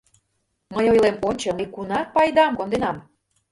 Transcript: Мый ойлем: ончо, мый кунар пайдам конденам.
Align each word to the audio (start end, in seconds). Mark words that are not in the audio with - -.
Мый 0.73 0.85
ойлем: 0.93 1.15
ончо, 1.27 1.49
мый 1.57 1.67
кунар 1.73 2.03
пайдам 2.13 2.53
конденам. 2.59 2.97